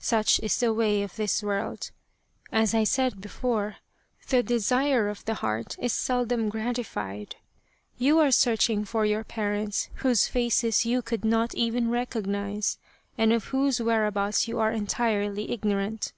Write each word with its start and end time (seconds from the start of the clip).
Such 0.00 0.38
is 0.40 0.60
the 0.60 0.74
way 0.74 1.02
of 1.02 1.16
this 1.16 1.42
world. 1.42 1.92
As 2.52 2.74
I 2.74 2.84
said 2.84 3.22
before, 3.22 3.76
the 4.28 4.42
desire 4.42 5.08
of 5.08 5.24
the 5.24 5.32
heart 5.36 5.78
is 5.80 5.94
seldom 5.94 6.50
gratified. 6.50 7.36
You 7.96 8.18
are 8.18 8.30
searching 8.30 8.84
for 8.84 9.06
your 9.06 9.24
parents 9.24 9.88
whose 10.04 10.26
faces 10.28 10.84
you 10.84 11.00
could 11.00 11.24
not 11.24 11.54
even 11.54 11.88
recognize, 11.88 12.76
and 13.16 13.32
of 13.32 13.44
whose 13.44 13.80
whereabouts 13.80 14.46
you 14.46 14.58
are 14.60 14.72
entirely 14.72 15.50
ignorant. 15.50 16.12